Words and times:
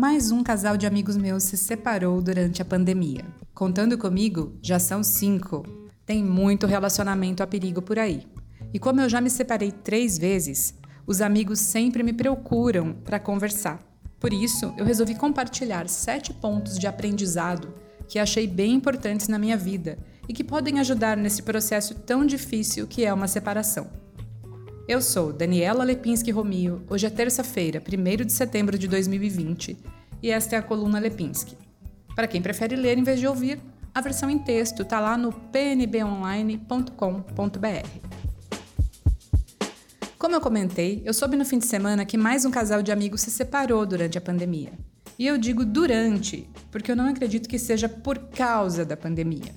mais 0.00 0.30
um 0.30 0.42
casal 0.42 0.78
de 0.78 0.86
amigos 0.86 1.14
meus 1.14 1.42
se 1.42 1.58
separou 1.58 2.22
durante 2.22 2.62
a 2.62 2.64
pandemia. 2.64 3.22
Contando 3.52 3.98
comigo, 3.98 4.58
já 4.62 4.78
são 4.78 5.02
cinco. 5.02 5.62
Tem 6.06 6.24
muito 6.24 6.66
relacionamento 6.66 7.42
a 7.42 7.46
perigo 7.46 7.82
por 7.82 7.98
aí. 7.98 8.26
E 8.72 8.78
como 8.78 9.02
eu 9.02 9.10
já 9.10 9.20
me 9.20 9.28
separei 9.28 9.70
três 9.70 10.16
vezes, 10.16 10.72
os 11.06 11.20
amigos 11.20 11.58
sempre 11.58 12.02
me 12.02 12.14
procuram 12.14 12.94
para 12.94 13.20
conversar. 13.20 13.78
Por 14.18 14.32
isso, 14.32 14.72
eu 14.78 14.86
resolvi 14.86 15.14
compartilhar 15.14 15.86
sete 15.86 16.32
pontos 16.32 16.78
de 16.78 16.86
aprendizado 16.86 17.74
que 18.08 18.18
achei 18.18 18.46
bem 18.46 18.72
importantes 18.72 19.28
na 19.28 19.38
minha 19.38 19.56
vida 19.58 19.98
e 20.26 20.32
que 20.32 20.42
podem 20.42 20.80
ajudar 20.80 21.14
nesse 21.18 21.42
processo 21.42 21.94
tão 21.94 22.24
difícil 22.24 22.86
que 22.86 23.04
é 23.04 23.12
uma 23.12 23.28
separação. 23.28 23.86
Eu 24.90 25.00
sou 25.00 25.32
Daniela 25.32 25.84
Lepinski 25.84 26.32
Romio. 26.32 26.82
Hoje 26.90 27.06
é 27.06 27.10
terça-feira, 27.10 27.80
1 27.80 28.26
de 28.26 28.32
setembro 28.32 28.76
de 28.76 28.88
2020, 28.88 29.78
e 30.20 30.32
esta 30.32 30.56
é 30.56 30.58
a 30.58 30.62
coluna 30.62 30.98
Lepinski. 30.98 31.56
Para 32.16 32.26
quem 32.26 32.42
prefere 32.42 32.74
ler 32.74 32.98
em 32.98 33.04
vez 33.04 33.20
de 33.20 33.26
ouvir, 33.28 33.60
a 33.94 34.00
versão 34.00 34.28
em 34.28 34.40
texto 34.40 34.82
está 34.82 34.98
lá 34.98 35.16
no 35.16 35.32
pnbonline.com.br. 35.32 37.88
Como 40.18 40.34
eu 40.34 40.40
comentei, 40.40 41.02
eu 41.04 41.14
soube 41.14 41.36
no 41.36 41.44
fim 41.44 41.60
de 41.60 41.66
semana 41.66 42.04
que 42.04 42.18
mais 42.18 42.44
um 42.44 42.50
casal 42.50 42.82
de 42.82 42.90
amigos 42.90 43.20
se 43.20 43.30
separou 43.30 43.86
durante 43.86 44.18
a 44.18 44.20
pandemia. 44.20 44.72
E 45.16 45.24
eu 45.24 45.38
digo 45.38 45.64
durante, 45.64 46.50
porque 46.68 46.90
eu 46.90 46.96
não 46.96 47.06
acredito 47.06 47.48
que 47.48 47.60
seja 47.60 47.88
por 47.88 48.18
causa 48.18 48.84
da 48.84 48.96
pandemia. 48.96 49.54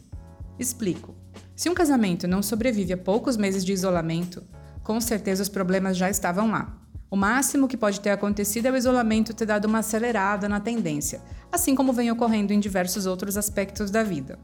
Explico. 0.59 1.15
Se 1.55 1.71
um 1.71 1.73
casamento 1.73 2.27
não 2.27 2.43
sobrevive 2.43 2.93
a 2.93 2.97
poucos 2.97 3.35
meses 3.35 3.65
de 3.65 3.73
isolamento, 3.73 4.43
com 4.83 4.99
certeza 4.99 5.41
os 5.41 5.49
problemas 5.49 5.97
já 5.97 6.09
estavam 6.09 6.51
lá. 6.51 6.77
O 7.09 7.15
máximo 7.15 7.67
que 7.67 7.77
pode 7.77 7.99
ter 7.99 8.09
acontecido 8.09 8.65
é 8.65 8.71
o 8.71 8.75
isolamento 8.75 9.33
ter 9.33 9.45
dado 9.45 9.65
uma 9.65 9.79
acelerada 9.79 10.49
na 10.49 10.59
tendência, 10.59 11.21
assim 11.51 11.75
como 11.75 11.93
vem 11.93 12.11
ocorrendo 12.11 12.51
em 12.51 12.59
diversos 12.59 13.05
outros 13.05 13.37
aspectos 13.37 13.91
da 13.91 14.03
vida. 14.03 14.39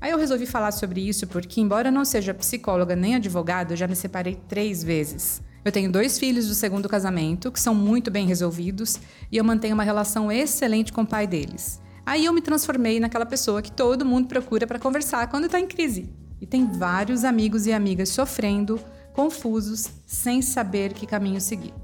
Aí 0.00 0.10
eu 0.10 0.18
resolvi 0.18 0.46
falar 0.46 0.72
sobre 0.72 1.00
isso 1.00 1.26
porque, 1.26 1.60
embora 1.60 1.90
não 1.90 2.04
seja 2.04 2.32
psicóloga 2.32 2.96
nem 2.96 3.16
advogada, 3.16 3.72
eu 3.72 3.76
já 3.76 3.86
me 3.86 3.94
separei 3.94 4.38
três 4.48 4.82
vezes. 4.82 5.42
Eu 5.64 5.70
tenho 5.70 5.92
dois 5.92 6.18
filhos 6.18 6.48
do 6.48 6.54
segundo 6.54 6.88
casamento, 6.88 7.52
que 7.52 7.60
são 7.60 7.74
muito 7.74 8.10
bem 8.10 8.26
resolvidos, 8.26 8.98
e 9.30 9.36
eu 9.36 9.44
mantenho 9.44 9.74
uma 9.74 9.84
relação 9.84 10.30
excelente 10.30 10.92
com 10.92 11.02
o 11.02 11.06
pai 11.06 11.26
deles. 11.26 11.80
Aí 12.04 12.24
eu 12.24 12.32
me 12.32 12.40
transformei 12.40 12.98
naquela 12.98 13.24
pessoa 13.24 13.62
que 13.62 13.70
todo 13.70 14.04
mundo 14.04 14.26
procura 14.26 14.66
para 14.66 14.78
conversar 14.78 15.28
quando 15.28 15.44
está 15.44 15.60
em 15.60 15.68
crise. 15.68 16.10
E 16.40 16.46
tem 16.46 16.66
vários 16.66 17.22
amigos 17.22 17.66
e 17.66 17.72
amigas 17.72 18.08
sofrendo, 18.08 18.80
confusos, 19.12 19.88
sem 20.06 20.42
saber 20.42 20.92
que 20.92 21.06
caminho 21.06 21.40
seguir. 21.40 21.74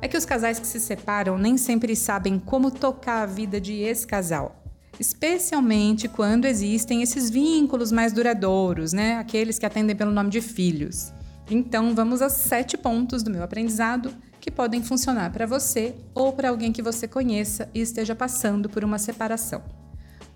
É 0.00 0.08
que 0.08 0.16
os 0.16 0.24
casais 0.24 0.58
que 0.58 0.66
se 0.66 0.78
separam 0.78 1.38
nem 1.38 1.56
sempre 1.56 1.96
sabem 1.96 2.38
como 2.38 2.70
tocar 2.70 3.22
a 3.22 3.26
vida 3.26 3.60
de 3.60 3.72
ex-casal. 3.74 4.62
Especialmente 4.98 6.08
quando 6.08 6.46
existem 6.46 7.02
esses 7.02 7.28
vínculos 7.28 7.92
mais 7.92 8.12
duradouros, 8.12 8.92
né? 8.92 9.16
Aqueles 9.16 9.58
que 9.58 9.66
atendem 9.66 9.96
pelo 9.96 10.10
nome 10.10 10.30
de 10.30 10.40
filhos. 10.40 11.12
Então, 11.50 11.94
vamos 11.94 12.22
aos 12.22 12.32
sete 12.32 12.76
pontos 12.76 13.22
do 13.22 13.30
meu 13.30 13.42
aprendizado 13.42 14.12
que 14.40 14.50
podem 14.50 14.82
funcionar 14.82 15.32
para 15.32 15.46
você 15.46 15.94
ou 16.14 16.32
para 16.32 16.48
alguém 16.48 16.72
que 16.72 16.82
você 16.82 17.06
conheça 17.06 17.68
e 17.74 17.80
esteja 17.80 18.14
passando 18.14 18.68
por 18.68 18.84
uma 18.84 18.98
separação. 18.98 19.62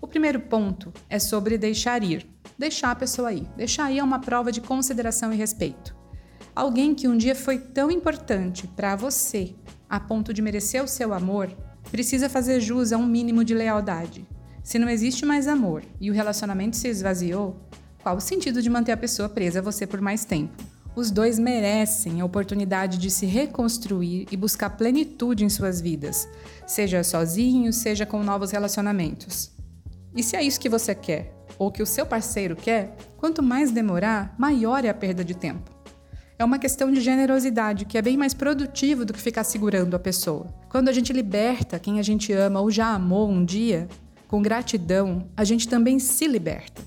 O 0.01 0.07
primeiro 0.07 0.39
ponto 0.39 0.91
é 1.09 1.19
sobre 1.19 1.57
deixar 1.57 2.03
ir. 2.03 2.27
Deixar 2.57 2.91
a 2.91 2.95
pessoa 2.95 3.31
ir. 3.31 3.47
Deixar 3.55 3.91
ir 3.91 3.99
é 3.99 4.03
uma 4.03 4.19
prova 4.19 4.51
de 4.51 4.61
consideração 4.61 5.31
e 5.33 5.37
respeito. 5.37 6.00
Alguém 6.61 6.93
que 6.93 7.07
um 7.07 7.17
dia 7.17 7.33
foi 7.33 7.57
tão 7.57 7.89
importante 7.89 8.67
para 8.67 8.95
você, 8.95 9.55
a 9.89 9.99
ponto 9.99 10.31
de 10.31 10.43
merecer 10.43 10.83
o 10.83 10.87
seu 10.87 11.11
amor, 11.11 11.49
precisa 11.89 12.29
fazer 12.29 12.59
jus 12.59 12.93
a 12.93 12.99
um 12.99 13.05
mínimo 13.07 13.43
de 13.43 13.55
lealdade. 13.55 14.27
Se 14.63 14.77
não 14.77 14.87
existe 14.87 15.25
mais 15.25 15.47
amor 15.47 15.83
e 15.99 16.11
o 16.11 16.13
relacionamento 16.13 16.77
se 16.77 16.87
esvaziou, 16.87 17.59
qual 18.03 18.17
o 18.17 18.21
sentido 18.21 18.61
de 18.61 18.69
manter 18.69 18.91
a 18.91 18.97
pessoa 18.97 19.27
presa 19.27 19.57
a 19.57 19.61
você 19.63 19.87
por 19.87 19.99
mais 20.01 20.23
tempo? 20.23 20.55
Os 20.95 21.09
dois 21.09 21.39
merecem 21.39 22.21
a 22.21 22.25
oportunidade 22.25 22.99
de 22.99 23.09
se 23.09 23.25
reconstruir 23.25 24.27
e 24.29 24.37
buscar 24.37 24.69
plenitude 24.69 25.43
em 25.43 25.49
suas 25.49 25.81
vidas, 25.81 26.29
seja 26.67 27.03
sozinho, 27.03 27.73
seja 27.73 28.05
com 28.05 28.21
novos 28.21 28.51
relacionamentos. 28.51 29.49
E 30.15 30.21
se 30.21 30.35
é 30.35 30.43
isso 30.43 30.59
que 30.59 30.69
você 30.69 30.93
quer, 30.93 31.33
ou 31.57 31.71
que 31.71 31.81
o 31.81 31.87
seu 31.87 32.05
parceiro 32.05 32.55
quer, 32.55 32.95
quanto 33.17 33.41
mais 33.41 33.71
demorar, 33.71 34.35
maior 34.37 34.85
é 34.85 34.89
a 34.89 34.93
perda 34.93 35.25
de 35.25 35.33
tempo. 35.33 35.80
É 36.41 36.43
uma 36.43 36.57
questão 36.57 36.91
de 36.91 36.99
generosidade, 36.99 37.85
que 37.85 37.99
é 37.99 38.01
bem 38.01 38.17
mais 38.17 38.33
produtivo 38.33 39.05
do 39.05 39.13
que 39.13 39.21
ficar 39.21 39.43
segurando 39.43 39.95
a 39.95 39.99
pessoa. 39.99 40.47
Quando 40.69 40.89
a 40.89 40.91
gente 40.91 41.13
liberta 41.13 41.77
quem 41.77 41.99
a 41.99 42.01
gente 42.01 42.33
ama 42.33 42.59
ou 42.59 42.71
já 42.71 42.87
amou 42.87 43.29
um 43.29 43.45
dia, 43.45 43.87
com 44.27 44.41
gratidão, 44.41 45.29
a 45.37 45.43
gente 45.43 45.67
também 45.67 45.99
se 45.99 46.25
liberta. 46.25 46.81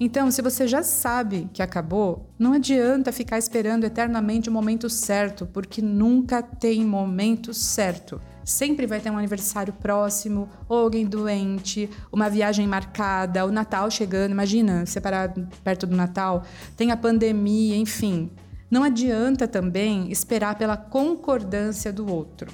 Então, 0.00 0.30
se 0.30 0.40
você 0.40 0.66
já 0.66 0.82
sabe 0.82 1.50
que 1.52 1.62
acabou, 1.62 2.30
não 2.38 2.54
adianta 2.54 3.12
ficar 3.12 3.36
esperando 3.36 3.84
eternamente 3.84 4.48
o 4.48 4.52
momento 4.52 4.88
certo, 4.88 5.44
porque 5.44 5.82
nunca 5.82 6.42
tem 6.42 6.82
momento 6.82 7.52
certo. 7.52 8.18
Sempre 8.46 8.86
vai 8.86 8.98
ter 8.98 9.10
um 9.10 9.18
aniversário 9.18 9.74
próximo, 9.74 10.48
ou 10.66 10.78
alguém 10.78 11.04
doente, 11.04 11.90
uma 12.10 12.30
viagem 12.30 12.66
marcada, 12.66 13.44
o 13.44 13.52
Natal 13.52 13.90
chegando. 13.90 14.30
Imagina, 14.32 14.86
separar 14.86 15.34
perto 15.62 15.86
do 15.86 15.94
Natal, 15.94 16.44
tem 16.78 16.90
a 16.90 16.96
pandemia, 16.96 17.76
enfim. 17.76 18.30
Não 18.70 18.84
adianta 18.84 19.48
também 19.48 20.12
esperar 20.12 20.54
pela 20.56 20.76
concordância 20.76 21.92
do 21.92 22.08
outro. 22.10 22.52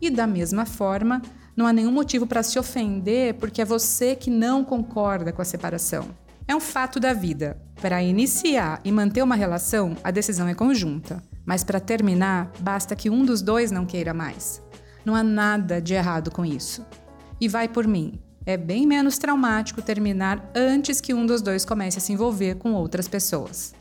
E 0.00 0.08
da 0.08 0.26
mesma 0.26 0.64
forma, 0.64 1.20
não 1.54 1.66
há 1.66 1.72
nenhum 1.72 1.92
motivo 1.92 2.26
para 2.26 2.42
se 2.42 2.58
ofender 2.58 3.34
porque 3.34 3.60
é 3.60 3.64
você 3.64 4.16
que 4.16 4.30
não 4.30 4.64
concorda 4.64 5.32
com 5.32 5.42
a 5.42 5.44
separação. 5.44 6.08
É 6.46 6.56
um 6.56 6.60
fato 6.60 6.98
da 6.98 7.12
vida. 7.12 7.60
Para 7.82 8.02
iniciar 8.02 8.80
e 8.82 8.90
manter 8.90 9.22
uma 9.22 9.34
relação, 9.34 9.94
a 10.02 10.10
decisão 10.10 10.48
é 10.48 10.54
conjunta. 10.54 11.22
Mas 11.44 11.62
para 11.62 11.80
terminar, 11.80 12.50
basta 12.60 12.96
que 12.96 13.10
um 13.10 13.24
dos 13.24 13.42
dois 13.42 13.70
não 13.70 13.84
queira 13.84 14.14
mais. 14.14 14.62
Não 15.04 15.14
há 15.14 15.22
nada 15.22 15.82
de 15.82 15.92
errado 15.92 16.30
com 16.30 16.44
isso. 16.44 16.86
E 17.38 17.46
vai 17.46 17.68
por 17.68 17.86
mim. 17.86 18.18
É 18.46 18.56
bem 18.56 18.86
menos 18.86 19.18
traumático 19.18 19.82
terminar 19.82 20.50
antes 20.54 21.00
que 21.00 21.12
um 21.12 21.26
dos 21.26 21.42
dois 21.42 21.66
comece 21.66 21.98
a 21.98 22.00
se 22.00 22.12
envolver 22.12 22.54
com 22.54 22.72
outras 22.72 23.06
pessoas. 23.06 23.74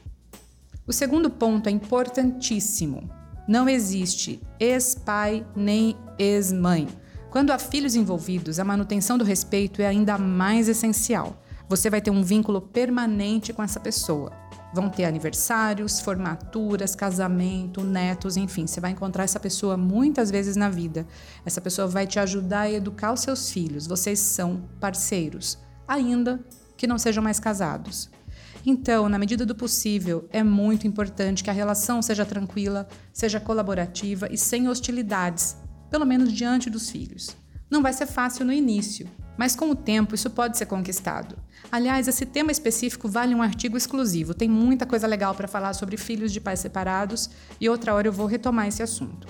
O 0.88 0.94
segundo 0.94 1.30
ponto 1.30 1.68
é 1.68 1.72
importantíssimo. 1.72 3.10
Não 3.46 3.68
existe 3.68 4.42
ex-pai 4.58 5.46
nem 5.54 5.98
ex-mãe. 6.18 6.88
Quando 7.30 7.52
há 7.52 7.60
filhos 7.60 7.94
envolvidos, 7.94 8.58
a 8.58 8.64
manutenção 8.64 9.18
do 9.18 9.26
respeito 9.26 9.82
é 9.82 9.86
ainda 9.86 10.18
mais 10.18 10.70
essencial. 10.70 11.44
Você 11.68 11.90
vai 11.90 12.00
ter 12.00 12.10
um 12.10 12.24
vínculo 12.24 12.62
permanente 12.62 13.52
com 13.52 13.62
essa 13.62 13.82
pessoa. 13.82 14.32
Vão 14.74 14.90
ter 14.90 15.04
aniversários, 15.04 16.00
formaturas, 16.00 16.96
casamento, 16.96 17.84
netos, 17.84 18.38
enfim, 18.38 18.66
você 18.66 18.80
vai 18.80 18.92
encontrar 18.92 19.26
essa 19.26 19.42
pessoa 19.42 19.76
muitas 19.76 20.32
vezes 20.32 20.56
na 20.56 20.70
vida. 20.70 21.06
Essa 21.46 21.60
pessoa 21.60 21.86
vai 21.86 22.08
te 22.08 22.18
ajudar 22.18 22.62
a 22.62 22.72
educar 22.72 23.12
os 23.12 23.20
seus 23.20 23.52
filhos. 23.52 23.88
Vocês 23.88 24.20
são 24.20 24.64
parceiros, 24.80 25.58
ainda 25.86 26.40
que 26.78 26.88
não 26.88 26.98
sejam 26.98 27.22
mais 27.22 27.42
casados. 27.42 28.10
Então, 28.70 29.08
na 29.08 29.18
medida 29.18 29.46
do 29.46 29.56
possível, 29.56 30.28
é 30.30 30.44
muito 30.44 30.86
importante 30.86 31.42
que 31.42 31.50
a 31.50 31.54
relação 31.54 32.02
seja 32.02 32.26
tranquila, 32.26 32.86
seja 33.14 33.40
colaborativa 33.40 34.28
e 34.30 34.38
sem 34.38 34.68
hostilidades, 34.68 35.56
pelo 35.90 36.06
menos 36.06 36.34
diante 36.34 36.70
dos 36.70 36.90
filhos. 36.90 37.34
Não 37.72 37.82
vai 37.82 37.94
ser 37.94 38.08
fácil 38.08 38.46
no 38.46 38.52
início, 38.52 39.10
mas 39.38 39.56
com 39.56 39.70
o 39.70 39.76
tempo 39.76 40.14
isso 40.14 40.30
pode 40.30 40.58
ser 40.58 40.66
conquistado. 40.66 41.38
Aliás, 41.72 42.10
esse 42.10 42.26
tema 42.26 42.52
específico 42.52 43.08
vale 43.08 43.34
um 43.34 43.42
artigo 43.42 43.78
exclusivo. 43.78 44.34
Tem 44.34 44.50
muita 44.50 44.86
coisa 44.86 45.08
legal 45.08 45.34
para 45.34 45.48
falar 45.48 45.72
sobre 45.72 45.96
filhos 45.96 46.34
de 46.34 46.42
pais 46.42 46.60
separados 46.60 47.30
e 47.62 47.70
outra 47.70 47.94
hora 47.94 48.10
eu 48.10 48.14
vou 48.14 48.26
retomar 48.26 48.68
esse 48.68 48.84
assunto. 48.84 49.30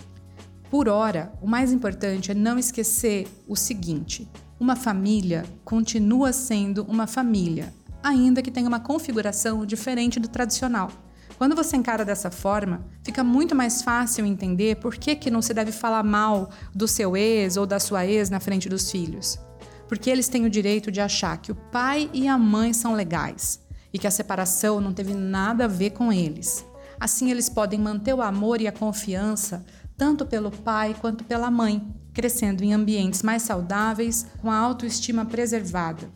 Por 0.67 0.89
hora, 0.89 1.31
o 1.39 1.47
mais 1.47 1.71
importante 1.71 2.31
é 2.31 2.33
não 2.33 2.57
esquecer 2.57 3.27
o 3.47 3.55
seguinte: 3.55 4.27
uma 4.59 4.75
família 4.75 5.45
continua 5.63 6.33
sendo 6.33 6.83
uma 6.85 7.05
família, 7.05 7.71
ainda 8.03 8.41
que 8.41 8.51
tenha 8.51 8.67
uma 8.67 8.79
configuração 8.79 9.65
diferente 9.65 10.19
do 10.19 10.27
tradicional. 10.27 10.91
Quando 11.37 11.55
você 11.55 11.77
encara 11.77 12.03
dessa 12.03 12.31
forma, 12.31 12.85
fica 13.03 13.23
muito 13.23 13.53
mais 13.55 13.81
fácil 13.81 14.25
entender 14.25 14.77
por 14.77 14.95
que, 14.95 15.15
que 15.15 15.29
não 15.29 15.41
se 15.41 15.53
deve 15.53 15.71
falar 15.71 16.03
mal 16.03 16.49
do 16.73 16.87
seu 16.87 17.15
ex 17.15 17.57
ou 17.57 17.65
da 17.65 17.79
sua 17.79 18.05
ex 18.05 18.29
na 18.29 18.39
frente 18.39 18.67
dos 18.67 18.89
filhos 18.89 19.39
porque 19.87 20.09
eles 20.09 20.27
têm 20.27 20.45
o 20.45 20.49
direito 20.49 20.91
de 20.91 20.99
achar 20.99 21.37
que 21.37 21.51
o 21.51 21.55
pai 21.55 22.09
e 22.13 22.27
a 22.27 22.37
mãe 22.37 22.73
são 22.73 22.93
legais 22.93 23.59
e 23.91 23.97
que 23.97 24.07
a 24.07 24.11
separação 24.11 24.81
não 24.81 24.93
teve 24.93 25.13
nada 25.13 25.65
a 25.65 25.67
ver 25.67 25.91
com 25.91 26.11
eles. 26.11 26.65
Assim, 26.99 27.31
eles 27.31 27.49
podem 27.49 27.79
manter 27.79 28.13
o 28.13 28.21
amor 28.21 28.59
e 28.59 28.67
a 28.67 28.71
confiança 28.71 29.65
tanto 29.97 30.25
pelo 30.25 30.51
pai 30.51 30.95
quanto 30.99 31.23
pela 31.23 31.49
mãe, 31.49 31.87
crescendo 32.13 32.63
em 32.63 32.73
ambientes 32.73 33.23
mais 33.23 33.41
saudáveis, 33.43 34.27
com 34.41 34.51
a 34.51 34.57
autoestima 34.57 35.25
preservada. 35.25 36.07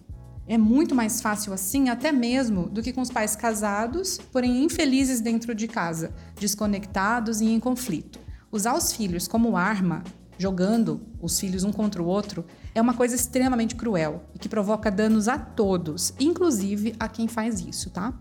É 0.47 0.57
muito 0.57 0.95
mais 0.95 1.21
fácil 1.21 1.53
assim, 1.53 1.89
até 1.89 2.11
mesmo, 2.11 2.67
do 2.67 2.81
que 2.81 2.91
com 2.91 3.01
os 3.01 3.11
pais 3.11 3.35
casados, 3.35 4.19
porém 4.31 4.63
infelizes 4.63 5.21
dentro 5.21 5.55
de 5.55 5.67
casa, 5.67 6.13
desconectados 6.39 7.41
e 7.41 7.45
em 7.45 7.59
conflito. 7.59 8.19
Usar 8.51 8.75
os 8.75 8.91
filhos 8.91 9.27
como 9.27 9.55
arma 9.55 10.03
jogando 10.41 10.99
os 11.21 11.39
filhos 11.39 11.63
um 11.63 11.71
contra 11.71 12.01
o 12.01 12.07
outro, 12.07 12.43
é 12.73 12.81
uma 12.81 12.95
coisa 12.95 13.15
extremamente 13.15 13.75
cruel 13.75 14.23
e 14.33 14.39
que 14.39 14.49
provoca 14.49 14.89
danos 14.89 15.27
a 15.27 15.37
todos, 15.37 16.13
inclusive 16.19 16.95
a 16.99 17.07
quem 17.07 17.27
faz 17.27 17.59
isso, 17.59 17.91
tá? 17.91 18.11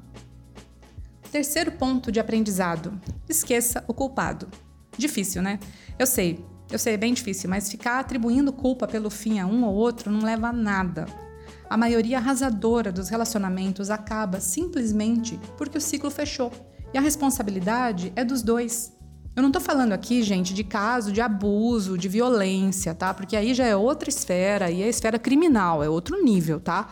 Terceiro 1.33 1.73
ponto 1.73 2.13
de 2.13 2.21
aprendizado: 2.21 3.01
esqueça 3.27 3.83
o 3.89 3.95
culpado. 3.95 4.49
Difícil, 4.99 5.41
né? 5.41 5.59
Eu 5.99 6.07
sei, 6.07 6.45
eu 6.71 6.79
sei, 6.79 6.95
é 6.95 6.99
bem 6.99 7.15
difícil, 7.15 7.49
mas 7.49 7.71
ficar 7.71 7.99
atribuindo 7.99 8.53
culpa 8.53 8.87
pelo 8.87 9.09
fim 9.09 9.39
a 9.39 9.47
um 9.47 9.65
ou 9.65 9.75
outro 9.75 10.11
não 10.11 10.21
leva 10.21 10.49
a 10.49 10.53
nada. 10.53 11.07
A 11.71 11.77
maioria 11.77 12.19
arrasadora 12.19 12.91
dos 12.91 13.09
relacionamentos 13.09 13.91
acaba 13.91 14.41
simplesmente 14.41 15.39
porque 15.57 15.79
o 15.79 15.81
ciclo 15.81 16.11
fechou 16.11 16.51
e 16.93 16.99
a 16.99 17.01
responsabilidade 17.01 18.13
é 18.17 18.25
dos 18.25 18.43
dois. 18.43 18.93
Eu 19.37 19.43
não 19.45 19.53
tô 19.53 19.61
falando 19.61 19.93
aqui, 19.93 20.21
gente, 20.25 20.53
de 20.53 20.65
caso 20.65 21.13
de 21.13 21.21
abuso, 21.21 21.97
de 21.97 22.09
violência, 22.09 22.93
tá? 22.93 23.15
Porque 23.15 23.37
aí 23.37 23.55
já 23.55 23.65
é 23.65 23.77
outra 23.77 24.09
esfera, 24.09 24.65
aí 24.65 24.83
é 24.83 24.89
esfera 24.89 25.17
criminal, 25.17 25.81
é 25.81 25.89
outro 25.89 26.21
nível, 26.21 26.59
tá? 26.59 26.89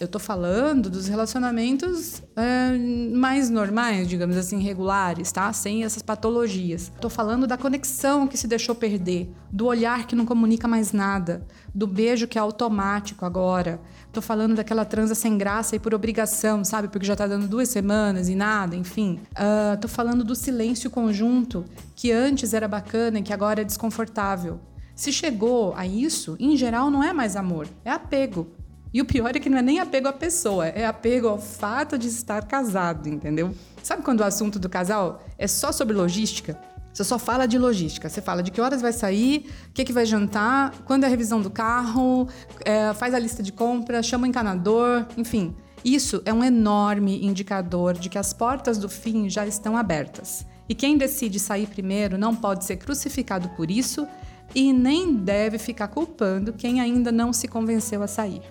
Eu 0.00 0.08
tô 0.08 0.18
falando 0.18 0.88
dos 0.88 1.06
relacionamentos 1.06 2.22
é, 2.34 2.76
mais 3.14 3.50
normais, 3.50 4.08
digamos 4.08 4.36
assim, 4.36 4.58
regulares, 4.58 5.30
tá? 5.30 5.52
Sem 5.52 5.84
essas 5.84 6.02
patologias. 6.02 6.90
Tô 7.00 7.10
falando 7.10 7.46
da 7.46 7.58
conexão 7.58 8.26
que 8.26 8.38
se 8.38 8.48
deixou 8.48 8.74
perder, 8.74 9.30
do 9.50 9.66
olhar 9.66 10.06
que 10.06 10.16
não 10.16 10.24
comunica 10.24 10.66
mais 10.66 10.92
nada, 10.92 11.46
do 11.74 11.86
beijo 11.86 12.26
que 12.26 12.38
é 12.38 12.40
automático 12.40 13.24
agora. 13.24 13.80
Tô 14.12 14.20
falando 14.20 14.54
daquela 14.54 14.84
transa 14.84 15.14
sem 15.14 15.38
graça 15.38 15.74
e 15.74 15.78
por 15.78 15.94
obrigação, 15.94 16.62
sabe? 16.64 16.88
Porque 16.88 17.06
já 17.06 17.16
tá 17.16 17.26
dando 17.26 17.48
duas 17.48 17.70
semanas 17.70 18.28
e 18.28 18.34
nada, 18.34 18.76
enfim. 18.76 19.18
Uh, 19.32 19.80
tô 19.80 19.88
falando 19.88 20.22
do 20.22 20.34
silêncio 20.34 20.90
conjunto, 20.90 21.64
que 21.96 22.12
antes 22.12 22.52
era 22.52 22.68
bacana 22.68 23.20
e 23.20 23.22
que 23.22 23.32
agora 23.32 23.62
é 23.62 23.64
desconfortável. 23.64 24.60
Se 24.94 25.10
chegou 25.10 25.72
a 25.74 25.86
isso, 25.86 26.36
em 26.38 26.54
geral 26.58 26.90
não 26.90 27.02
é 27.02 27.14
mais 27.14 27.36
amor, 27.36 27.66
é 27.86 27.90
apego. 27.90 28.48
E 28.92 29.00
o 29.00 29.06
pior 29.06 29.34
é 29.34 29.40
que 29.40 29.48
não 29.48 29.56
é 29.56 29.62
nem 29.62 29.80
apego 29.80 30.08
à 30.08 30.12
pessoa, 30.12 30.66
é 30.66 30.84
apego 30.84 31.28
ao 31.28 31.38
fato 31.38 31.96
de 31.96 32.08
estar 32.08 32.46
casado, 32.46 33.08
entendeu? 33.08 33.54
Sabe 33.82 34.02
quando 34.02 34.20
o 34.20 34.24
assunto 34.24 34.58
do 34.58 34.68
casal 34.68 35.24
é 35.38 35.46
só 35.46 35.72
sobre 35.72 35.96
logística? 35.96 36.60
Você 36.92 37.04
só 37.04 37.18
fala 37.18 37.46
de 37.46 37.58
logística. 37.58 38.08
Você 38.08 38.20
fala 38.20 38.42
de 38.42 38.50
que 38.50 38.60
horas 38.60 38.82
vai 38.82 38.92
sair, 38.92 39.50
o 39.68 39.72
que, 39.72 39.84
que 39.84 39.92
vai 39.92 40.04
jantar, 40.04 40.72
quando 40.84 41.04
é 41.04 41.06
a 41.06 41.10
revisão 41.10 41.40
do 41.40 41.50
carro, 41.50 42.28
é, 42.64 42.92
faz 42.92 43.14
a 43.14 43.18
lista 43.18 43.42
de 43.42 43.52
compras, 43.52 44.06
chama 44.06 44.24
o 44.24 44.26
encanador, 44.28 45.06
enfim. 45.16 45.56
Isso 45.84 46.22
é 46.24 46.32
um 46.32 46.44
enorme 46.44 47.24
indicador 47.24 47.94
de 47.94 48.08
que 48.08 48.18
as 48.18 48.32
portas 48.32 48.78
do 48.78 48.88
fim 48.88 49.28
já 49.28 49.46
estão 49.46 49.76
abertas. 49.76 50.46
E 50.68 50.74
quem 50.74 50.96
decide 50.96 51.40
sair 51.40 51.66
primeiro 51.66 52.16
não 52.16 52.36
pode 52.36 52.64
ser 52.64 52.76
crucificado 52.76 53.48
por 53.50 53.70
isso 53.70 54.06
e 54.54 54.72
nem 54.72 55.14
deve 55.14 55.58
ficar 55.58 55.88
culpando 55.88 56.52
quem 56.52 56.80
ainda 56.80 57.10
não 57.10 57.32
se 57.32 57.48
convenceu 57.48 58.02
a 58.02 58.06
sair. 58.06 58.42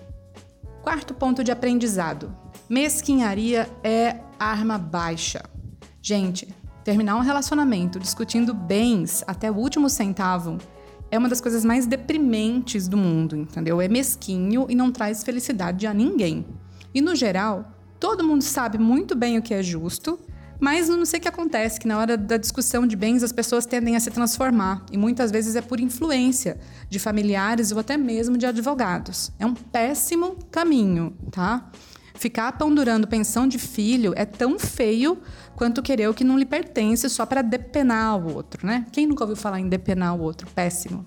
Quarto 0.82 1.14
ponto 1.14 1.42
de 1.42 1.50
aprendizado: 1.50 2.34
mesquinharia 2.68 3.70
é 3.82 4.16
arma 4.38 4.76
baixa. 4.76 5.42
Gente, 6.02 6.48
terminar 6.84 7.16
um 7.16 7.20
relacionamento 7.20 7.98
discutindo 7.98 8.52
bens 8.52 9.22
até 9.26 9.50
o 9.50 9.56
último 9.56 9.88
centavo 9.88 10.58
é 11.10 11.18
uma 11.18 11.28
das 11.28 11.40
coisas 11.40 11.64
mais 11.64 11.86
deprimentes 11.86 12.88
do 12.88 12.96
mundo, 12.96 13.36
entendeu? 13.36 13.80
É 13.80 13.88
mesquinho 13.88 14.66
e 14.68 14.74
não 14.74 14.90
traz 14.90 15.22
felicidade 15.22 15.86
a 15.86 15.92
ninguém. 15.92 16.46
E 16.94 17.02
no 17.02 17.14
geral, 17.14 17.70
todo 18.00 18.24
mundo 18.24 18.42
sabe 18.42 18.78
muito 18.78 19.14
bem 19.14 19.36
o 19.36 19.42
que 19.42 19.52
é 19.52 19.62
justo 19.62 20.18
mas 20.62 20.88
não 20.88 21.04
sei 21.04 21.18
o 21.18 21.22
que 21.22 21.26
acontece, 21.26 21.80
que 21.80 21.88
na 21.88 21.98
hora 21.98 22.16
da 22.16 22.36
discussão 22.36 22.86
de 22.86 22.94
bens 22.94 23.24
as 23.24 23.32
pessoas 23.32 23.66
tendem 23.66 23.96
a 23.96 24.00
se 24.00 24.12
transformar. 24.12 24.86
E 24.92 24.96
muitas 24.96 25.32
vezes 25.32 25.56
é 25.56 25.60
por 25.60 25.80
influência 25.80 26.56
de 26.88 27.00
familiares 27.00 27.72
ou 27.72 27.80
até 27.80 27.96
mesmo 27.96 28.38
de 28.38 28.46
advogados. 28.46 29.32
É 29.40 29.44
um 29.44 29.54
péssimo 29.54 30.36
caminho, 30.52 31.16
tá? 31.32 31.68
Ficar 32.22 32.52
pendurando 32.52 33.08
pensão 33.08 33.48
de 33.48 33.58
filho 33.58 34.12
é 34.14 34.24
tão 34.24 34.56
feio 34.56 35.20
quanto 35.56 35.82
querer 35.82 36.08
o 36.08 36.14
que 36.14 36.22
não 36.22 36.38
lhe 36.38 36.44
pertence 36.44 37.10
só 37.10 37.26
para 37.26 37.42
depenar 37.42 38.16
o 38.16 38.32
outro, 38.32 38.64
né? 38.64 38.86
Quem 38.92 39.08
nunca 39.08 39.24
ouviu 39.24 39.34
falar 39.34 39.58
em 39.58 39.68
depenar 39.68 40.14
o 40.14 40.20
outro? 40.20 40.48
Péssimo. 40.54 41.04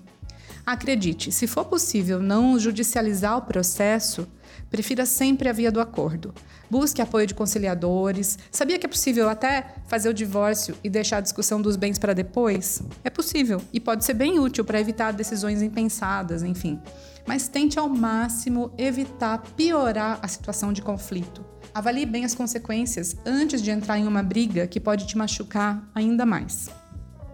Acredite, 0.66 1.32
se 1.32 1.46
for 1.46 1.64
possível 1.64 2.20
não 2.20 2.58
judicializar 2.58 3.38
o 3.38 3.40
processo, 3.40 4.28
prefira 4.70 5.06
sempre 5.06 5.48
a 5.48 5.52
via 5.52 5.70
do 5.70 5.80
acordo. 5.80 6.34
Busque 6.70 7.00
apoio 7.00 7.26
de 7.26 7.34
conciliadores. 7.34 8.38
Sabia 8.50 8.78
que 8.78 8.86
é 8.86 8.88
possível 8.88 9.28
até 9.28 9.74
fazer 9.86 10.08
o 10.08 10.14
divórcio 10.14 10.76
e 10.82 10.90
deixar 10.90 11.18
a 11.18 11.20
discussão 11.20 11.60
dos 11.60 11.76
bens 11.76 11.98
para 11.98 12.12
depois? 12.12 12.82
É 13.04 13.10
possível 13.10 13.62
e 13.72 13.80
pode 13.80 14.04
ser 14.04 14.14
bem 14.14 14.38
útil 14.38 14.64
para 14.64 14.80
evitar 14.80 15.12
decisões 15.12 15.62
impensadas, 15.62 16.42
enfim. 16.42 16.80
Mas 17.26 17.48
tente 17.48 17.78
ao 17.78 17.88
máximo 17.88 18.72
evitar 18.78 19.38
piorar 19.56 20.18
a 20.22 20.28
situação 20.28 20.72
de 20.72 20.82
conflito. 20.82 21.44
Avalie 21.74 22.06
bem 22.06 22.24
as 22.24 22.34
consequências 22.34 23.16
antes 23.26 23.60
de 23.60 23.70
entrar 23.70 23.98
em 23.98 24.06
uma 24.06 24.22
briga 24.22 24.66
que 24.66 24.80
pode 24.80 25.06
te 25.06 25.18
machucar 25.18 25.88
ainda 25.94 26.24
mais. 26.24 26.70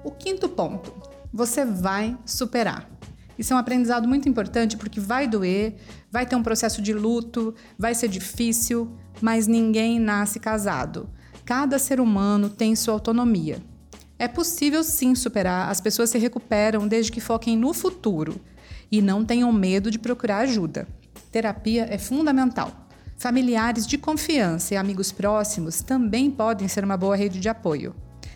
O 0.03 0.11
quinto 0.11 0.49
ponto: 0.49 0.93
você 1.33 1.65
vai 1.65 2.19
superar. 2.27 2.91
Isso 3.39 3.53
é 3.53 3.57
um 3.57 3.59
aprendizado 3.59 4.07
muito 4.07 4.29
importante 4.29 4.77
porque 4.77 5.01
vai 5.01 5.27
doer, 5.27 5.77
vai 6.11 6.27
ter 6.27 6.37
um 6.37 6.43
processo 6.43 6.83
de 6.83 6.93
luto, 6.93 7.55
vai 7.79 7.95
ser 7.95 8.09
difícil, 8.09 8.91
mas 9.21 9.47
ninguém 9.47 9.99
nasce 9.99 10.39
casado. 10.39 11.09
Cada 11.45 11.79
ser 11.79 12.01
humano 12.01 12.49
tem 12.49 12.77
sua 12.77 12.95
autonomia. 12.95 13.61
É 14.19 14.29
possível 14.29 14.85
sim 14.85 15.15
superar, 15.15 15.69
as 15.69 15.81
pessoas 15.81 16.11
se 16.11 16.19
recuperam 16.19 16.87
desde 16.87 17.11
que 17.11 17.21
foquem 17.21 17.57
no 17.57 17.73
futuro 17.73 18.41
e 18.91 19.01
não 19.01 19.25
tenham 19.25 19.51
medo 19.51 19.91
de 19.91 19.99
procurar 19.99 20.39
ajuda. 20.39 20.87
Terapia 21.33 21.87
é 21.91 21.99
fundamental. 21.99 22.89
Familiares 23.17 23.87
de 23.87 23.97
confiança 23.97 24.75
e 24.75 24.77
amigos 24.77 25.11
próximos 25.11 25.81
também 25.81 26.31
podem 26.31 26.69
ser 26.69 26.85
uma 26.85 26.97
boa 26.97 27.17
rede 27.17 27.41
de 27.41 27.49
apoio. 27.49 27.95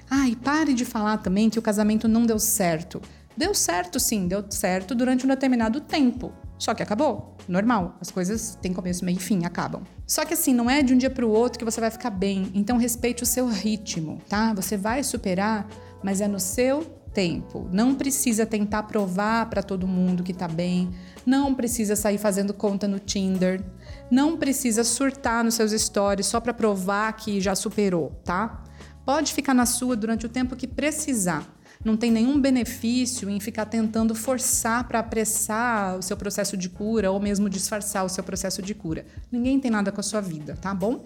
Ah, 0.08 0.28
e 0.28 0.37
pare 0.37 0.72
de 0.72 0.84
falar 0.84 1.19
também 1.19 1.50
que 1.50 1.58
o 1.58 1.62
casamento 1.62 2.08
não 2.08 2.25
deu 2.25 2.38
certo. 2.38 3.02
Deu 3.36 3.54
certo, 3.54 4.00
sim, 4.00 4.26
deu 4.26 4.44
certo 4.50 4.94
durante 4.94 5.26
um 5.26 5.28
determinado 5.28 5.80
tempo. 5.80 6.32
Só 6.58 6.74
que 6.74 6.82
acabou. 6.82 7.36
Normal. 7.46 7.96
As 8.00 8.10
coisas 8.10 8.58
têm 8.62 8.72
começo, 8.72 9.04
meio 9.04 9.18
e 9.18 9.20
fim, 9.20 9.44
acabam. 9.44 9.82
Só 10.06 10.24
que 10.24 10.34
assim, 10.34 10.54
não 10.54 10.70
é 10.70 10.82
de 10.82 10.94
um 10.94 10.98
dia 10.98 11.10
para 11.10 11.26
o 11.26 11.30
outro 11.30 11.58
que 11.58 11.64
você 11.64 11.80
vai 11.80 11.90
ficar 11.90 12.10
bem. 12.10 12.50
Então 12.54 12.78
respeite 12.78 13.22
o 13.22 13.26
seu 13.26 13.46
ritmo, 13.46 14.20
tá? 14.28 14.54
Você 14.54 14.76
vai 14.76 15.02
superar, 15.02 15.68
mas 16.02 16.20
é 16.20 16.28
no 16.28 16.40
seu 16.40 16.82
tempo. 17.12 17.68
Não 17.72 17.94
precisa 17.94 18.46
tentar 18.46 18.84
provar 18.84 19.48
para 19.50 19.62
todo 19.62 19.86
mundo 19.86 20.22
que 20.22 20.32
tá 20.32 20.48
bem. 20.48 20.90
Não 21.24 21.54
precisa 21.54 21.94
sair 21.94 22.18
fazendo 22.18 22.54
conta 22.54 22.88
no 22.88 22.99
Tinder. 22.99 23.62
Não 24.11 24.37
precisa 24.37 24.82
surtar 24.82 25.44
nos 25.44 25.54
seus 25.54 25.72
stories 25.72 26.26
só 26.26 26.40
para 26.40 26.54
provar 26.54 27.12
que 27.14 27.40
já 27.40 27.54
superou, 27.54 28.12
tá? 28.25 28.62
Pode 29.04 29.32
ficar 29.32 29.54
na 29.54 29.66
sua 29.66 29.94
durante 29.94 30.26
o 30.26 30.28
tempo 30.28 30.56
que 30.56 30.66
precisar 30.66 31.55
não 31.87 31.97
tem 31.97 32.11
nenhum 32.11 32.40
benefício 32.40 33.31
em 33.31 33.38
ficar 33.38 33.66
tentando 33.66 34.12
forçar 34.12 34.88
para 34.88 34.99
apressar 34.99 35.97
o 35.97 36.02
seu 36.02 36.16
processo 36.16 36.57
de 36.57 36.69
cura 36.69 37.12
ou 37.12 37.21
mesmo 37.21 37.49
disfarçar 37.49 38.05
o 38.05 38.09
seu 38.09 38.25
processo 38.25 38.61
de 38.61 38.75
cura. 38.75 39.07
Ninguém 39.31 39.61
tem 39.61 39.71
nada 39.71 39.93
com 39.93 40.00
a 40.00 40.02
sua 40.02 40.21
vida, 40.21 40.59
tá 40.61 40.75
bom? 40.75 41.05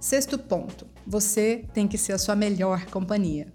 Sexto 0.00 0.38
ponto: 0.38 0.86
você 1.06 1.66
tem 1.74 1.86
que 1.86 1.98
ser 1.98 2.14
a 2.14 2.18
sua 2.18 2.34
melhor 2.34 2.86
companhia. 2.86 3.48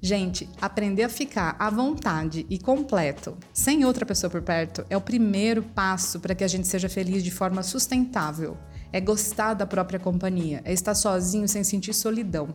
Gente, 0.00 0.48
aprender 0.60 1.04
a 1.04 1.08
ficar 1.08 1.54
à 1.56 1.70
vontade 1.70 2.44
e 2.50 2.58
completo, 2.58 3.36
sem 3.52 3.84
outra 3.84 4.04
pessoa 4.04 4.28
por 4.28 4.42
perto, 4.42 4.84
é 4.90 4.96
o 4.96 5.00
primeiro 5.00 5.62
passo 5.62 6.18
para 6.18 6.34
que 6.34 6.42
a 6.42 6.48
gente 6.48 6.66
seja 6.66 6.88
feliz 6.88 7.22
de 7.22 7.30
forma 7.30 7.62
sustentável. 7.62 8.56
É 8.92 9.00
gostar 9.00 9.54
da 9.54 9.66
própria 9.66 10.00
companhia, 10.00 10.62
é 10.64 10.72
estar 10.72 10.94
sozinho 10.94 11.48
sem 11.48 11.62
sentir 11.62 11.92
solidão. 11.92 12.54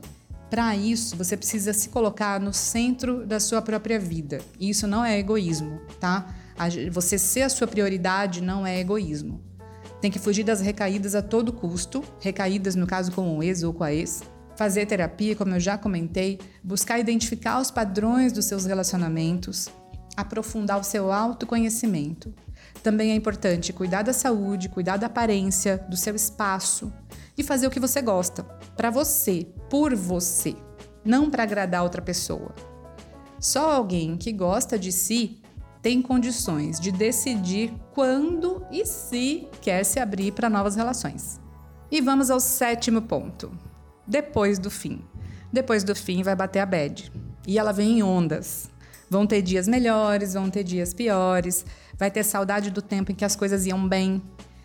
Para 0.54 0.76
isso, 0.76 1.16
você 1.16 1.36
precisa 1.36 1.74
se 1.74 1.90
colocar 1.90 2.40
no 2.40 2.54
centro 2.54 3.26
da 3.26 3.40
sua 3.40 3.60
própria 3.60 4.00
vida. 4.00 4.40
E 4.60 4.70
isso 4.70 4.86
não 4.86 5.04
é 5.04 5.18
egoísmo, 5.18 5.82
tá? 6.00 6.28
Você 6.92 7.18
ser 7.18 7.42
a 7.42 7.50
sua 7.50 7.66
prioridade 7.66 8.40
não 8.40 8.64
é 8.64 8.80
egoísmo. 8.80 9.42
Tem 10.00 10.12
que 10.12 10.20
fugir 10.20 10.44
das 10.44 10.62
recaídas 10.62 11.16
a 11.16 11.24
todo 11.24 11.52
custo, 11.52 12.04
recaídas 12.20 12.76
no 12.76 12.86
caso 12.86 13.12
com 13.14 13.36
o 13.36 13.42
ex 13.42 13.64
ou 13.64 13.74
com 13.74 13.84
a 13.84 13.92
ex. 13.92 14.22
Fazer 14.56 14.86
terapia, 14.86 15.36
como 15.36 15.56
eu 15.56 15.60
já 15.60 15.76
comentei, 15.76 16.40
buscar 16.64 17.00
identificar 17.00 17.60
os 17.60 17.72
padrões 17.72 18.32
dos 18.32 18.46
seus 18.46 18.66
relacionamentos, 18.66 19.70
aprofundar 20.16 20.80
o 20.80 20.84
seu 20.84 21.12
autoconhecimento. 21.12 22.32
Também 22.84 23.10
é 23.10 23.16
importante 23.16 23.74
cuidar 23.74 24.04
da 24.04 24.14
saúde, 24.14 24.70
cuidar 24.70 24.98
da 24.98 25.08
aparência, 25.08 25.84
do 25.90 25.98
seu 25.98 26.16
espaço, 26.16 26.94
e 27.38 27.44
fazer 27.44 27.68
o 27.68 27.72
que 27.72 27.80
você 27.80 28.02
gosta, 28.02 28.44
para 28.76 28.90
você, 28.90 29.48
por 29.70 29.96
você, 29.96 30.56
não 31.04 31.30
para 31.30 31.44
agradar 31.44 31.84
outra 31.84 32.02
pessoa. 32.02 32.54
Só 33.40 33.72
alguém 33.72 34.16
que 34.16 34.32
gosta 34.32 34.78
de 34.80 34.92
si 34.92 35.42
tem 35.82 36.02
condições 36.02 36.80
de 36.80 36.92
decidir 36.92 37.74
quando 37.94 38.66
e 38.72 38.86
se 38.86 39.48
quer 39.62 39.84
se 39.84 40.00
abrir 40.00 40.32
para 40.32 40.50
novas 40.50 40.76
relações. 40.76 41.42
E 41.92 42.00
vamos 42.00 42.32
ao 42.32 42.40
sétimo 42.40 43.02
ponto. 43.02 43.52
Depois 44.08 44.58
do 44.58 44.72
fim. 44.72 45.04
Depois 45.52 45.84
do 45.84 45.94
fim 45.94 46.24
vai 46.24 46.36
bater 46.36 46.60
a 46.60 46.66
bad. 46.66 47.12
E 47.46 47.60
ela 47.60 47.74
vem 47.74 48.00
em 48.00 48.04
ondas. 48.04 48.72
Vão 49.10 49.28
ter 49.28 49.42
dias 49.42 49.68
melhores, 49.68 50.34
vão 50.34 50.50
ter 50.50 50.64
dias 50.64 50.94
piores, 50.94 51.66
vai 51.98 52.10
ter 52.10 52.24
saudade 52.24 52.72
do 52.72 52.82
tempo 52.82 53.12
em 53.12 53.16
que 53.16 53.26
as 53.26 53.36
coisas 53.36 53.66
iam 53.66 53.88
bem. 53.88 54.22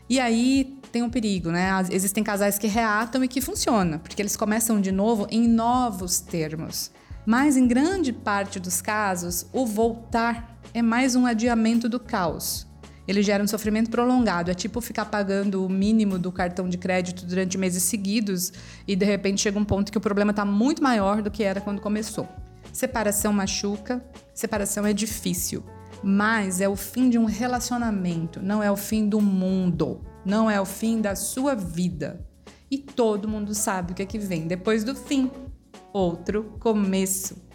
E 0.09 0.19
aí 0.19 0.79
tem 0.91 1.03
um 1.03 1.11
perigo, 1.11 1.51
né? 1.51 1.71
Existem 1.91 2.25
casais 2.25 2.59
que 2.59 2.67
reatam 2.67 3.23
e 3.23 3.29
que 3.29 3.41
funciona, 3.41 3.99
porque 3.99 4.23
eles 4.23 4.37
começam 4.37 4.81
de 4.81 4.91
novo 4.91 5.27
em 5.31 5.47
novos 5.47 6.21
termos. 6.21 6.91
Mas 7.27 7.57
em 7.59 7.69
grande 7.69 8.13
parte 8.13 8.59
dos 8.59 8.81
casos, 8.81 9.47
o 9.53 9.67
voltar 9.67 10.59
é 10.73 10.81
mais 10.81 11.15
um 11.15 11.27
adiamento 11.27 11.89
do 11.89 12.01
caos. 12.01 12.67
Ele 13.07 13.23
gera 13.23 13.43
um 13.43 13.47
sofrimento 13.47 13.91
prolongado. 13.91 14.51
É 14.51 14.55
tipo 14.55 14.81
ficar 14.81 15.07
pagando 15.07 15.65
o 15.65 15.69
mínimo 15.69 16.19
do 16.19 16.31
cartão 16.31 16.69
de 16.69 16.77
crédito 16.77 17.25
durante 17.25 17.57
meses 17.57 17.83
seguidos 17.83 18.53
e 18.87 18.95
de 18.95 19.05
repente 19.05 19.41
chega 19.41 19.59
um 19.59 19.65
ponto 19.65 19.91
que 19.91 19.97
o 19.99 20.01
problema 20.01 20.31
está 20.31 20.45
muito 20.45 20.83
maior 20.83 21.23
do 21.23 21.31
que 21.31 21.43
era 21.43 21.61
quando 21.61 21.81
começou. 21.81 22.29
Separação 22.71 23.33
machuca, 23.33 24.05
separação 24.35 24.87
é 24.87 24.93
difícil, 24.93 25.65
mas 26.03 26.61
é 26.61 26.69
o 26.69 26.77
fim 26.77 27.11
de 27.11 27.19
um 27.19 27.25
relacionamento, 27.25 28.41
não 28.41 28.63
é 28.63 28.71
o 28.71 28.77
fim 28.77 29.09
do 29.09 29.21
mundo, 29.21 30.01
não 30.25 30.51
é 30.51 30.61
o 30.61 30.65
fim 30.65 31.01
da 31.01 31.15
sua 31.17 31.55
vida. 31.55 32.25
E 32.71 32.79
todo 32.79 33.29
mundo 33.29 33.55
sabe 33.55 33.93
o 33.93 33.95
que 33.95 34.03
é 34.03 34.07
que 34.07 34.19
vem 34.19 34.47
depois 34.47 34.85
do 34.85 34.95
fim 34.95 35.31
outro 35.93 36.55
começo. 36.61 37.49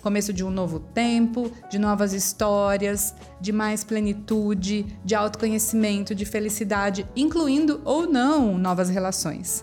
Começo 0.00 0.32
de 0.32 0.42
um 0.42 0.50
novo 0.50 0.80
tempo, 0.80 1.52
de 1.68 1.78
novas 1.78 2.14
histórias, 2.14 3.14
de 3.38 3.52
mais 3.52 3.84
plenitude, 3.84 4.86
de 5.04 5.14
autoconhecimento, 5.14 6.14
de 6.14 6.24
felicidade, 6.24 7.06
incluindo 7.14 7.82
ou 7.84 8.06
não 8.06 8.56
novas 8.56 8.88
relações. 8.88 9.62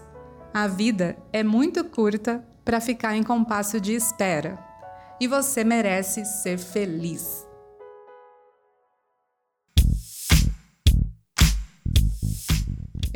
A 0.53 0.67
vida 0.67 1.17
é 1.33 1.43
muito 1.43 1.83
curta 1.83 2.43
para 2.63 2.79
ficar 2.79 3.15
em 3.15 3.23
compasso 3.23 3.79
de 3.81 3.93
espera. 3.93 4.59
E 5.19 5.27
você 5.27 5.63
merece 5.63 6.23
ser 6.25 6.59
feliz. 6.59 7.46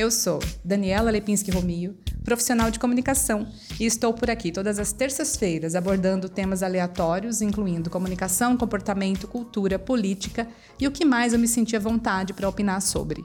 Eu 0.02 0.10
sou 0.10 0.40
Daniela 0.66 1.12
Lepinski 1.12 1.52
Romio 1.52 1.96
profissional 2.24 2.72
de 2.72 2.80
comunicação, 2.80 3.48
e 3.80 3.86
estou 3.86 4.12
por 4.14 4.32
aqui 4.32 4.52
todas 4.52 4.80
as 4.80 4.92
terças-feiras 4.92 5.76
abordando 5.76 6.28
temas 6.28 6.64
aleatórios, 6.64 7.40
incluindo 7.40 7.88
comunicação, 7.88 8.58
comportamento, 8.58 9.28
cultura, 9.28 9.78
política 9.78 10.48
e 10.80 10.88
o 10.88 10.92
que 10.92 11.06
mais 11.06 11.34
eu 11.34 11.40
me 11.40 11.48
senti 11.48 11.76
à 11.76 11.80
vontade 11.80 12.34
para 12.34 12.50
opinar 12.50 12.82
sobre. 12.82 13.24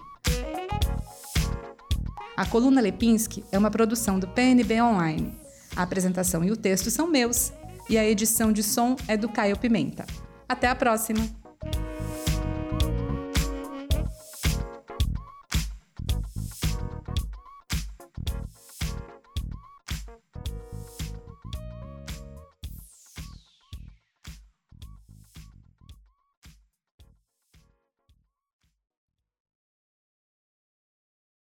A 2.37 2.45
coluna 2.45 2.83
Lepinski 2.83 3.42
é 3.50 3.56
uma 3.56 3.71
produção 3.71 4.18
do 4.18 4.28
PNB 4.28 4.83
Online. 4.83 5.35
A 5.75 5.83
apresentação 5.83 6.45
e 6.45 6.50
o 6.50 6.56
texto 6.56 6.90
são 6.90 7.06
meus, 7.06 7.54
e 7.88 7.97
a 7.97 8.04
edição 8.04 8.52
de 8.52 8.62
som 8.62 8.97
é 9.09 9.16
do 9.16 9.30
Caio 9.30 9.59
Pimenta. 9.59 10.04
Até 10.47 10.68
a 10.68 10.75
próxima! 10.75 11.46